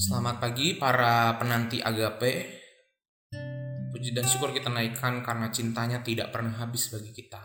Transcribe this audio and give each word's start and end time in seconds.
Selamat 0.00 0.40
pagi 0.40 0.80
para 0.80 1.36
penanti 1.36 1.76
agape. 1.76 2.48
Puji 3.92 4.16
dan 4.16 4.24
syukur 4.24 4.48
kita 4.48 4.72
naikkan 4.72 5.20
karena 5.20 5.52
cintanya 5.52 6.00
tidak 6.00 6.32
pernah 6.32 6.56
habis 6.56 6.88
bagi 6.88 7.12
kita. 7.12 7.36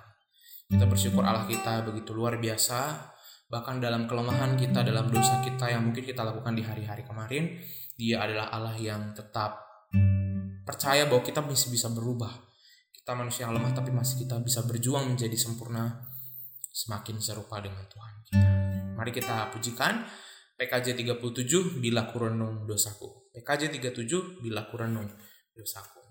Kita 0.72 0.88
bersyukur 0.88 1.28
Allah 1.28 1.44
kita 1.52 1.84
begitu 1.84 2.16
luar 2.16 2.40
biasa. 2.40 3.12
Bahkan 3.52 3.84
dalam 3.84 4.08
kelemahan 4.08 4.56
kita, 4.56 4.88
dalam 4.88 5.12
dosa 5.12 5.44
kita 5.44 5.68
yang 5.68 5.84
mungkin 5.84 6.08
kita 6.08 6.24
lakukan 6.24 6.56
di 6.56 6.64
hari-hari 6.64 7.04
kemarin, 7.04 7.60
dia 8.00 8.24
adalah 8.24 8.48
Allah 8.48 8.80
yang 8.80 9.12
tetap 9.12 9.60
percaya 10.64 11.12
bahwa 11.12 11.28
kita 11.28 11.44
masih 11.44 11.76
bisa 11.76 11.92
berubah. 11.92 12.32
Kita 12.96 13.20
manusia 13.20 13.52
yang 13.52 13.60
lemah 13.60 13.76
tapi 13.76 13.92
masih 13.92 14.24
kita 14.24 14.40
bisa 14.40 14.64
berjuang 14.64 15.12
menjadi 15.12 15.36
sempurna 15.36 16.08
semakin 16.72 17.20
serupa 17.20 17.60
dengan 17.60 17.84
Tuhan 17.92 18.14
kita. 18.24 18.48
Mari 18.96 19.12
kita 19.12 19.52
pujikan 19.52 20.08
PKJ 20.56 20.96
37 20.96 21.84
bila 21.84 22.08
kurenung 22.08 22.64
dosaku. 22.64 23.28
PKJ 23.36 23.76
37 23.76 24.40
bila 24.40 24.64
kurenung 24.72 25.12
dosaku. 25.52 26.05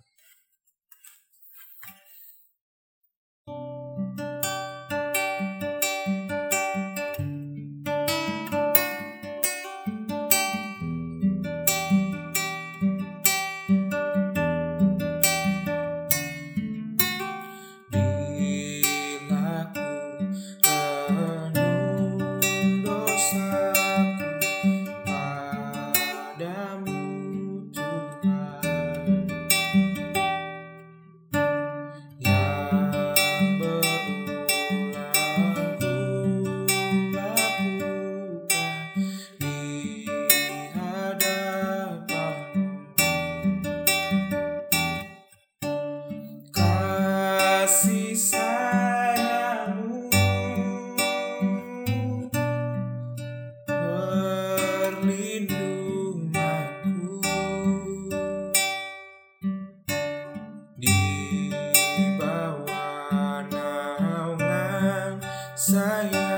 sayang 65.74 66.33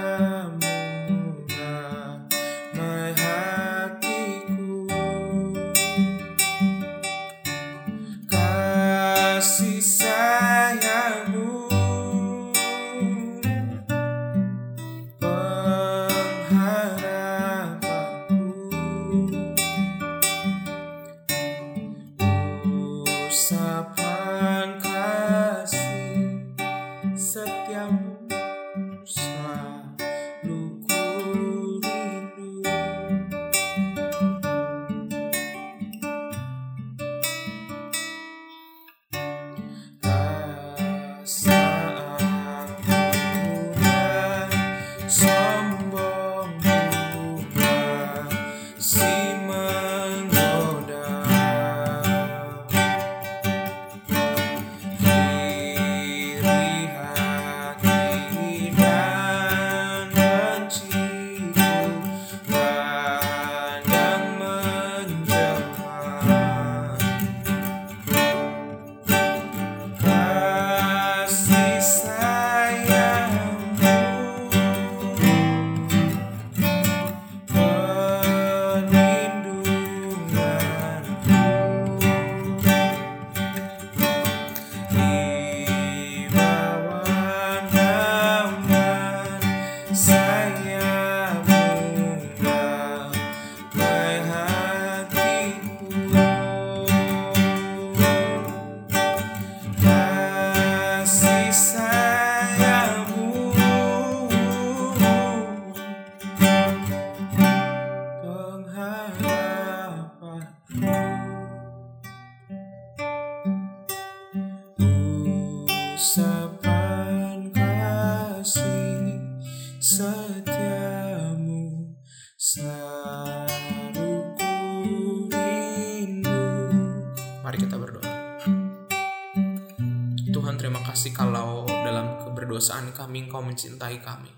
kedosaan 132.57 132.89
kami 132.97 133.29
Engkau 133.29 133.45
mencintai 133.45 134.01
kami. 134.01 134.33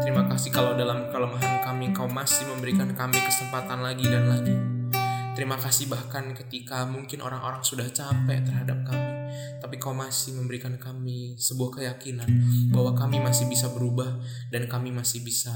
Terima 0.00 0.24
kasih 0.24 0.48
kalau 0.48 0.72
dalam 0.72 1.12
kelemahan 1.12 1.60
kami 1.60 1.92
Engkau 1.92 2.08
masih 2.08 2.48
memberikan 2.48 2.96
kami 2.96 3.20
kesempatan 3.20 3.84
lagi 3.84 4.08
dan 4.08 4.24
lagi. 4.24 4.56
Terima 5.36 5.60
kasih 5.60 5.92
bahkan 5.92 6.32
ketika 6.32 6.88
mungkin 6.88 7.20
orang-orang 7.20 7.60
sudah 7.60 7.84
capek 7.92 8.40
terhadap 8.40 8.88
kami, 8.88 9.15
tapi 9.58 9.80
Kau 9.80 9.96
masih 9.96 10.36
memberikan 10.36 10.76
kami 10.76 11.36
sebuah 11.40 11.80
keyakinan 11.80 12.28
bahwa 12.72 12.92
kami 12.96 13.22
masih 13.22 13.48
bisa 13.48 13.70
berubah 13.72 14.18
dan 14.52 14.68
kami 14.68 14.92
masih 14.92 15.22
bisa 15.22 15.52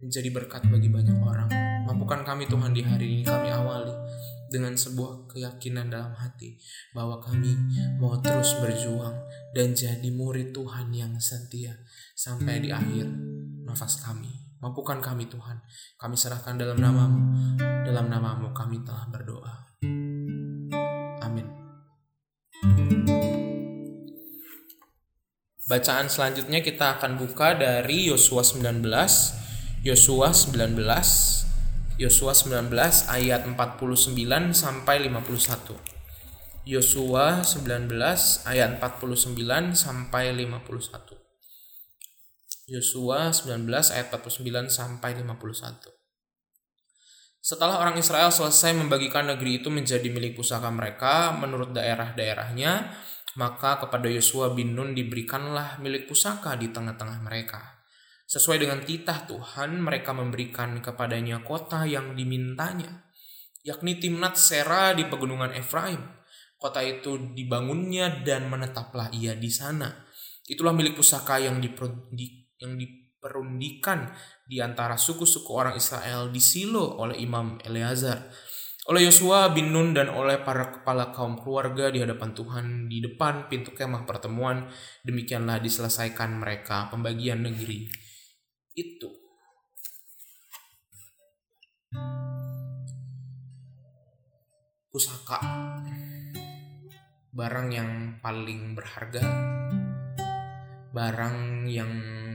menjadi 0.00 0.32
berkat 0.32 0.64
bagi 0.66 0.88
banyak 0.88 1.18
orang. 1.20 1.48
Mampukan 1.84 2.24
kami 2.24 2.48
Tuhan 2.48 2.72
di 2.72 2.82
hari 2.82 3.20
ini 3.20 3.22
kami 3.22 3.52
awali 3.52 3.92
dengan 4.50 4.74
sebuah 4.74 5.30
keyakinan 5.30 5.92
dalam 5.92 6.10
hati 6.18 6.58
bahwa 6.90 7.22
kami 7.22 7.54
mau 8.02 8.18
terus 8.18 8.58
berjuang 8.58 9.14
dan 9.54 9.76
jadi 9.76 10.10
murid 10.10 10.50
Tuhan 10.50 10.90
yang 10.90 11.14
setia 11.22 11.78
sampai 12.18 12.58
di 12.58 12.74
akhir 12.74 13.06
nafas 13.62 14.02
kami. 14.02 14.28
Mampukan 14.60 15.00
kami 15.00 15.24
Tuhan, 15.24 15.56
kami 15.96 16.20
serahkan 16.20 16.60
dalam 16.60 16.76
namamu, 16.76 17.20
dalam 17.56 18.12
namamu 18.12 18.52
kami 18.52 18.84
telah 18.84 19.08
berdoa. 19.08 19.72
Bacaan 25.70 26.10
selanjutnya 26.10 26.66
kita 26.66 26.98
akan 26.98 27.14
buka 27.14 27.54
dari 27.54 28.10
Yosua 28.10 28.42
19, 28.42 28.82
Yosua 29.86 30.34
19 30.34 30.74
Yosua 32.00 32.32
19 32.32 32.72
ayat 33.12 33.44
49 33.44 34.16
sampai 34.56 35.04
51. 35.04 35.76
Yosua 36.64 37.44
19 37.44 37.92
ayat 38.48 38.80
49 38.80 39.76
sampai 39.76 40.32
51. 40.32 41.20
Yosua 42.72 43.36
19 43.36 43.68
ayat 43.92 44.08
49 44.08 44.72
sampai 44.72 45.10
51. 45.20 45.92
Setelah 47.44 47.84
orang 47.84 48.00
Israel 48.00 48.32
selesai 48.32 48.72
membagikan 48.72 49.28
negeri 49.28 49.60
itu 49.60 49.68
menjadi 49.68 50.08
milik 50.08 50.40
pusaka 50.40 50.72
mereka 50.72 51.36
menurut 51.36 51.76
daerah-daerahnya, 51.76 52.96
maka 53.38 53.78
kepada 53.78 54.10
Yosua 54.10 54.50
bin 54.50 54.74
Nun 54.74 54.96
diberikanlah 54.96 55.78
milik 55.78 56.10
pusaka 56.10 56.58
di 56.58 56.74
tengah-tengah 56.74 57.22
mereka. 57.22 57.80
Sesuai 58.30 58.62
dengan 58.62 58.82
titah 58.86 59.26
Tuhan, 59.26 59.82
mereka 59.82 60.14
memberikan 60.14 60.78
kepadanya 60.78 61.42
kota 61.42 61.82
yang 61.82 62.14
dimintanya, 62.14 63.10
yakni 63.66 63.98
Timnat 63.98 64.38
Sera 64.38 64.94
di 64.94 65.06
pegunungan 65.06 65.50
Efraim. 65.54 65.98
Kota 66.54 66.78
itu 66.84 67.34
dibangunnya 67.34 68.22
dan 68.22 68.46
menetaplah 68.46 69.10
ia 69.10 69.34
di 69.34 69.50
sana. 69.50 70.06
Itulah 70.46 70.70
milik 70.70 70.98
pusaka 70.98 71.42
yang, 71.42 71.58
diper, 71.58 72.10
di, 72.12 72.46
yang 72.62 72.78
diperundikan 72.78 74.12
di 74.46 74.62
antara 74.62 74.94
suku-suku 74.94 75.50
orang 75.50 75.74
Israel 75.74 76.30
di 76.30 76.38
Silo 76.38 77.02
oleh 77.02 77.18
Imam 77.18 77.58
Eleazar, 77.66 78.30
oleh 78.88 79.04
Yosua 79.04 79.52
bin 79.52 79.76
Nun 79.76 79.92
dan 79.92 80.08
oleh 80.08 80.40
para 80.40 80.72
kepala 80.72 81.12
kaum 81.12 81.36
keluarga 81.36 81.92
di 81.92 82.00
hadapan 82.00 82.32
Tuhan 82.32 82.66
di 82.88 83.04
depan 83.04 83.44
pintu 83.52 83.76
kemah 83.76 84.08
pertemuan. 84.08 84.72
Demikianlah 85.04 85.60
diselesaikan 85.60 86.40
mereka 86.40 86.88
pembagian 86.88 87.44
negeri 87.44 87.84
itu. 88.72 89.10
Pusaka 94.90 95.38
barang 97.30 97.68
yang 97.70 98.18
paling 98.18 98.74
berharga, 98.74 99.22
barang 100.90 101.68
yang 101.70 101.92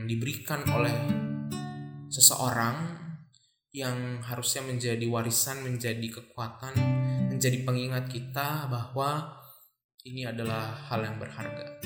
diberikan 0.08 0.64
oleh 0.72 0.94
seseorang 2.08 3.05
yang 3.76 4.24
harusnya 4.24 4.64
menjadi 4.64 5.04
warisan, 5.04 5.60
menjadi 5.60 6.08
kekuatan, 6.08 6.72
menjadi 7.28 7.60
pengingat 7.60 8.08
kita 8.08 8.72
bahwa 8.72 9.36
ini 10.08 10.24
adalah 10.24 10.72
hal 10.88 11.04
yang 11.04 11.20
berharga. 11.20 11.76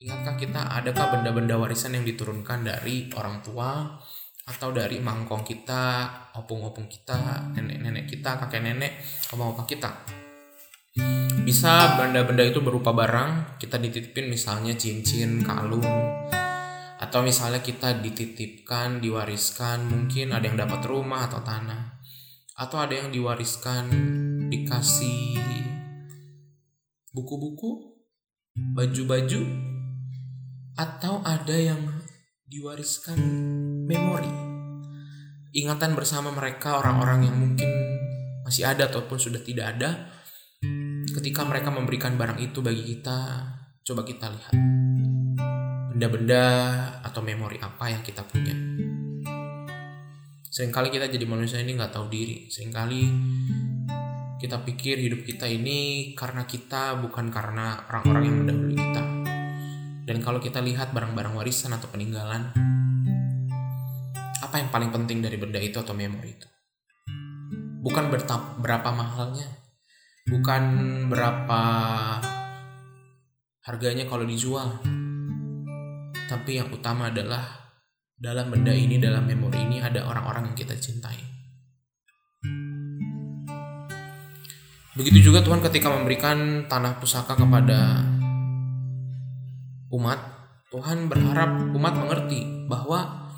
Ingatkah 0.00 0.36
kita 0.40 0.60
adakah 0.80 1.20
benda-benda 1.20 1.60
warisan 1.60 2.00
yang 2.00 2.08
diturunkan 2.08 2.64
dari 2.64 3.12
orang 3.12 3.44
tua 3.44 4.00
atau 4.48 4.68
dari 4.72 5.04
mangkong 5.04 5.44
kita, 5.44 6.08
opung-opung 6.40 6.88
kita, 6.88 7.52
nenek-nenek 7.52 8.08
kita, 8.08 8.40
kakek 8.40 8.64
nenek, 8.64 9.04
opa-opa 9.36 9.68
kita? 9.68 9.92
Bisa 11.44 12.00
benda-benda 12.00 12.40
itu 12.40 12.64
berupa 12.64 12.96
barang, 12.96 13.60
kita 13.60 13.76
dititipin 13.76 14.32
misalnya 14.32 14.72
cincin, 14.74 15.44
kalung, 15.44 15.84
atau 17.12 17.20
misalnya 17.20 17.60
kita 17.60 18.00
dititipkan, 18.00 18.96
diwariskan, 18.96 19.84
mungkin 19.84 20.32
ada 20.32 20.48
yang 20.48 20.56
dapat 20.56 20.80
rumah 20.88 21.28
atau 21.28 21.44
tanah. 21.44 22.00
Atau 22.56 22.80
ada 22.80 22.96
yang 22.96 23.12
diwariskan, 23.12 23.84
dikasih 24.48 25.36
buku-buku, 27.12 28.00
baju-baju, 28.56 29.44
atau 30.80 31.20
ada 31.20 31.52
yang 31.52 31.84
diwariskan 32.48 33.20
memori. 33.84 34.32
Ingatan 35.52 35.92
bersama 35.92 36.32
mereka 36.32 36.80
orang-orang 36.80 37.28
yang 37.28 37.36
mungkin 37.36 37.68
masih 38.40 38.64
ada 38.64 38.88
ataupun 38.88 39.20
sudah 39.20 39.44
tidak 39.44 39.76
ada. 39.76 40.16
Ketika 41.12 41.44
mereka 41.44 41.68
memberikan 41.68 42.16
barang 42.16 42.40
itu 42.40 42.64
bagi 42.64 42.88
kita, 42.88 43.52
coba 43.84 44.00
kita 44.00 44.32
lihat 44.32 44.81
benda-benda 46.02 46.46
atau 47.06 47.22
memori 47.22 47.62
apa 47.62 47.86
yang 47.86 48.02
kita 48.02 48.26
punya. 48.26 48.50
Seringkali 50.50 50.90
kita 50.90 51.06
jadi 51.06 51.22
manusia 51.30 51.62
ini 51.62 51.78
nggak 51.78 51.94
tahu 51.94 52.10
diri. 52.10 52.50
Seringkali 52.50 53.00
kita 54.42 54.66
pikir 54.66 54.98
hidup 54.98 55.22
kita 55.22 55.46
ini 55.46 56.10
karena 56.18 56.42
kita 56.42 56.98
bukan 56.98 57.30
karena 57.30 57.86
orang-orang 57.86 58.22
yang 58.26 58.36
mendahului 58.42 58.74
kita. 58.82 59.02
Dan 60.02 60.18
kalau 60.26 60.42
kita 60.42 60.58
lihat 60.58 60.90
barang-barang 60.90 61.38
warisan 61.38 61.70
atau 61.70 61.86
peninggalan, 61.86 62.50
apa 64.42 64.58
yang 64.58 64.74
paling 64.74 64.90
penting 64.90 65.22
dari 65.22 65.38
benda 65.38 65.62
itu 65.62 65.78
atau 65.78 65.94
memori 65.94 66.34
itu? 66.34 66.50
Bukan 67.78 68.10
berapa 68.58 68.90
mahalnya, 68.90 69.46
bukan 70.26 70.62
berapa 71.06 71.62
harganya 73.62 74.10
kalau 74.10 74.26
dijual, 74.26 74.82
tapi 76.32 76.56
yang 76.56 76.72
utama 76.72 77.12
adalah 77.12 77.44
dalam 78.16 78.48
benda 78.48 78.72
ini, 78.72 78.96
dalam 78.96 79.28
memori 79.28 79.68
ini 79.68 79.84
ada 79.84 80.08
orang-orang 80.08 80.48
yang 80.48 80.56
kita 80.56 80.72
cintai. 80.80 81.20
Begitu 84.96 85.28
juga 85.28 85.44
Tuhan 85.44 85.60
ketika 85.60 85.92
memberikan 85.92 86.64
tanah 86.72 86.96
pusaka 86.96 87.36
kepada 87.36 88.00
umat, 89.92 90.20
Tuhan 90.72 91.12
berharap 91.12 91.68
umat 91.76 91.94
mengerti 92.00 92.64
bahwa 92.64 93.28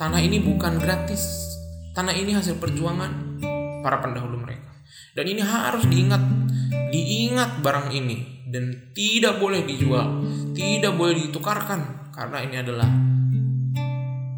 tanah 0.00 0.24
ini 0.24 0.40
bukan 0.40 0.80
gratis. 0.80 1.52
Tanah 1.92 2.16
ini 2.16 2.32
hasil 2.32 2.56
perjuangan 2.56 3.36
para 3.84 4.00
pendahulu 4.00 4.40
mereka. 4.40 4.72
Dan 5.12 5.28
ini 5.28 5.44
harus 5.44 5.84
diingat, 5.84 6.24
diingat 6.88 7.60
barang 7.60 7.92
ini 7.92 8.48
dan 8.48 8.92
tidak 8.96 9.36
boleh 9.36 9.60
dijual, 9.68 10.24
tidak 10.52 10.92
boleh 10.96 11.28
ditukarkan 11.28 12.12
karena 12.12 12.38
ini 12.44 12.56
adalah 12.60 12.88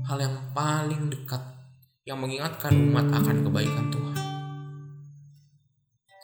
hal 0.07 0.19
yang 0.19 0.35
paling 0.55 1.11
dekat 1.11 1.43
yang 2.07 2.23
mengingatkan 2.23 2.71
umat 2.71 3.11
akan 3.11 3.37
kebaikan 3.43 3.87
Tuhan. 3.91 4.17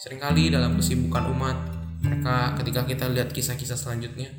Seringkali 0.01 0.49
dalam 0.49 0.79
kesibukan 0.79 1.29
umat, 1.37 1.59
mereka 2.01 2.57
ketika 2.63 2.87
kita 2.87 3.05
lihat 3.11 3.35
kisah-kisah 3.35 3.77
selanjutnya, 3.77 4.31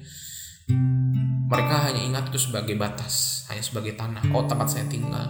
mereka 1.51 1.91
hanya 1.91 2.01
ingat 2.01 2.31
itu 2.33 2.49
sebagai 2.49 2.73
batas, 2.79 3.45
hanya 3.51 3.61
sebagai 3.61 3.93
tanah, 3.93 4.23
oh 4.33 4.47
tempat 4.47 4.71
saya 4.71 4.87
tinggal. 4.87 5.25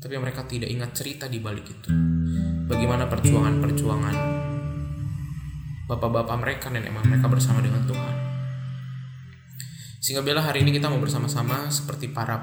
Tapi 0.00 0.14
mereka 0.18 0.42
tidak 0.48 0.72
ingat 0.72 0.90
cerita 0.96 1.28
di 1.28 1.38
balik 1.38 1.68
itu. 1.68 1.90
Bagaimana 2.64 3.06
perjuangan-perjuangan 3.06 4.16
bapak-bapak 5.84 6.36
mereka 6.40 6.66
nenek 6.72 6.90
mereka 6.90 7.28
bersama 7.28 7.60
dengan 7.60 7.84
Tuhan. 7.84 8.23
Sehingga 10.04 10.20
bila 10.20 10.44
hari 10.44 10.60
ini 10.60 10.76
kita 10.76 10.92
mau 10.92 11.00
bersama-sama 11.00 11.72
seperti 11.72 12.12
para 12.12 12.36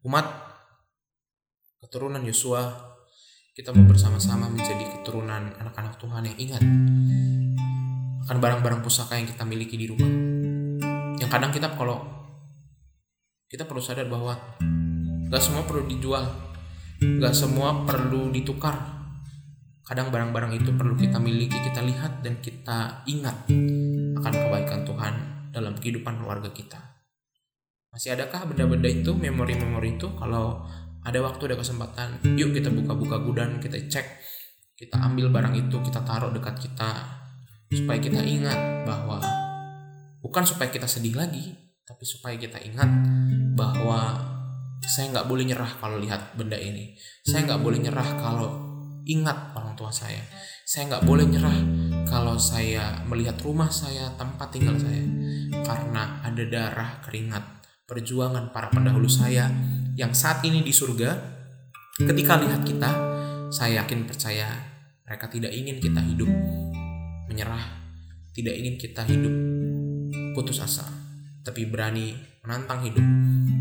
umat 0.00 0.24
keturunan 1.84 2.24
Yosua, 2.24 2.72
kita 3.52 3.76
mau 3.76 3.84
bersama-sama 3.84 4.48
menjadi 4.48 4.96
keturunan 4.96 5.52
anak-anak 5.60 6.00
Tuhan 6.00 6.24
yang 6.24 6.38
ingat 6.40 6.64
akan 8.24 8.40
barang-barang 8.40 8.80
pusaka 8.80 9.20
yang 9.20 9.28
kita 9.28 9.44
miliki 9.44 9.76
di 9.76 9.92
rumah. 9.92 10.08
Yang 11.20 11.28
kadang 11.28 11.52
kita 11.52 11.68
kalau 11.76 12.00
kita 13.52 13.68
perlu 13.68 13.84
sadar 13.84 14.08
bahwa 14.08 14.32
gak 15.28 15.44
semua 15.44 15.68
perlu 15.68 15.84
dijual, 15.84 16.24
gak 17.20 17.36
semua 17.36 17.84
perlu 17.84 18.32
ditukar, 18.32 19.04
Kadang 19.84 20.08
barang-barang 20.08 20.56
itu 20.56 20.72
perlu 20.72 20.96
kita 20.96 21.20
miliki, 21.20 21.60
kita 21.60 21.84
lihat 21.84 22.24
dan 22.24 22.40
kita 22.40 23.04
ingat 23.04 23.44
akan 24.16 24.32
kebaikan 24.32 24.80
kehidupan 25.84 26.16
keluarga 26.16 26.48
kita. 26.48 26.80
Masih 27.92 28.16
adakah 28.16 28.48
benda-benda 28.48 28.88
itu, 28.88 29.12
memori-memori 29.12 30.00
itu? 30.00 30.08
Kalau 30.16 30.64
ada 31.04 31.18
waktu, 31.20 31.52
ada 31.52 31.56
kesempatan, 31.60 32.24
yuk 32.40 32.56
kita 32.56 32.72
buka-buka 32.72 33.20
gudang, 33.20 33.60
kita 33.60 33.76
cek, 33.76 34.06
kita 34.74 34.96
ambil 34.98 35.28
barang 35.28 35.54
itu, 35.54 35.76
kita 35.84 36.00
taruh 36.02 36.32
dekat 36.32 36.56
kita, 36.58 36.90
supaya 37.68 38.00
kita 38.00 38.24
ingat 38.24 38.88
bahwa 38.88 39.20
bukan 40.24 40.42
supaya 40.48 40.72
kita 40.72 40.88
sedih 40.88 41.14
lagi, 41.14 41.52
tapi 41.84 42.02
supaya 42.08 42.34
kita 42.40 42.56
ingat 42.64 42.88
bahwa 43.54 44.16
saya 44.84 45.12
nggak 45.12 45.28
boleh 45.28 45.44
nyerah 45.44 45.76
kalau 45.76 46.00
lihat 46.00 46.34
benda 46.36 46.56
ini. 46.56 46.96
Saya 47.24 47.44
nggak 47.44 47.60
boleh 47.60 47.78
nyerah 47.84 48.08
kalau 48.20 48.50
ingat 49.04 49.52
orang 49.56 49.76
tua 49.76 49.92
saya. 49.92 50.20
Saya 50.64 50.88
nggak 50.88 51.04
boleh 51.04 51.28
nyerah 51.28 51.56
kalau 52.14 52.38
saya 52.38 53.02
melihat 53.10 53.34
rumah 53.42 53.66
saya, 53.74 54.06
tempat 54.14 54.54
tinggal 54.54 54.78
saya, 54.78 55.02
karena 55.66 56.22
ada 56.22 56.46
darah 56.46 57.02
keringat 57.02 57.42
perjuangan 57.90 58.54
para 58.54 58.70
pendahulu 58.70 59.10
saya 59.10 59.50
yang 59.98 60.14
saat 60.14 60.38
ini 60.46 60.62
di 60.62 60.70
surga. 60.70 61.10
Ketika 61.98 62.38
lihat 62.38 62.62
kita, 62.62 62.90
saya 63.50 63.82
yakin 63.82 64.06
percaya 64.06 64.46
mereka 65.02 65.26
tidak 65.26 65.50
ingin 65.58 65.82
kita 65.82 65.98
hidup 66.06 66.30
menyerah, 67.26 67.82
tidak 68.30 68.62
ingin 68.62 68.78
kita 68.78 69.02
hidup 69.10 69.34
putus 70.38 70.62
asa, 70.62 70.86
tapi 71.42 71.66
berani 71.66 72.14
menantang 72.46 72.86
hidup 72.86 73.06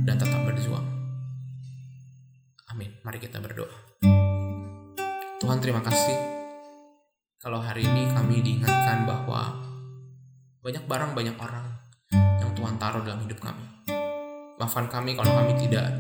dan 0.06 0.22
tetap 0.22 0.46
berjuang. 0.46 0.86
Amin. 2.70 3.02
Mari 3.02 3.18
kita 3.18 3.42
berdoa. 3.42 3.98
Tuhan 5.42 5.58
terima 5.58 5.82
kasih 5.82 6.43
kalau 7.44 7.60
hari 7.60 7.84
ini 7.84 8.08
kami 8.08 8.40
diingatkan 8.40 9.04
bahwa 9.04 9.52
banyak 10.64 10.88
barang 10.88 11.12
banyak 11.12 11.36
orang 11.36 11.68
yang 12.40 12.56
Tuhan 12.56 12.80
taruh 12.80 13.04
dalam 13.04 13.20
hidup 13.20 13.44
kami. 13.44 13.68
Maafkan 14.56 14.88
kami 14.88 15.20
kalau 15.20 15.28
kami 15.36 15.60
tidak 15.60 15.92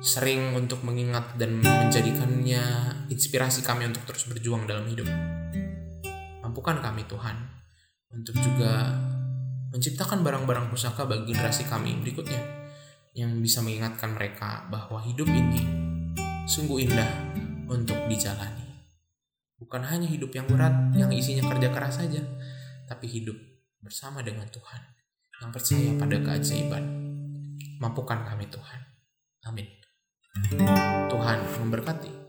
sering 0.00 0.56
untuk 0.56 0.80
mengingat 0.88 1.36
dan 1.36 1.60
menjadikannya 1.60 2.64
inspirasi 3.12 3.60
kami 3.60 3.92
untuk 3.92 4.08
terus 4.08 4.24
berjuang 4.24 4.64
dalam 4.64 4.88
hidup. 4.88 5.04
Mampukan 6.40 6.80
kami 6.80 7.04
Tuhan 7.04 7.36
untuk 8.16 8.40
juga 8.40 8.96
menciptakan 9.68 10.24
barang-barang 10.24 10.72
pusaka 10.72 11.04
bagi 11.04 11.36
generasi 11.36 11.68
kami 11.68 12.00
berikutnya 12.00 12.40
yang 13.12 13.36
bisa 13.44 13.60
mengingatkan 13.60 14.16
mereka 14.16 14.64
bahwa 14.72 14.96
hidup 15.04 15.28
ini 15.28 15.60
sungguh 16.48 16.88
indah 16.88 17.10
untuk 17.68 18.00
dijalani. 18.08 18.67
Bukan 19.58 19.82
hanya 19.82 20.06
hidup 20.06 20.30
yang 20.30 20.46
berat 20.46 20.94
yang 20.94 21.10
isinya 21.10 21.50
kerja 21.50 21.68
keras 21.74 21.98
saja, 21.98 22.22
tapi 22.86 23.10
hidup 23.10 23.34
bersama 23.82 24.22
dengan 24.22 24.46
Tuhan 24.46 24.82
yang 25.42 25.50
percaya 25.50 25.90
pada 25.98 26.16
keajaiban. 26.18 26.84
Mampukan 27.82 28.22
kami 28.26 28.46
Tuhan. 28.50 28.80
Amin. 29.46 29.66
Tuhan 31.10 31.38
memberkati. 31.62 32.27